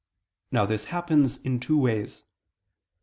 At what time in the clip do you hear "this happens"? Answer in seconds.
0.65-1.37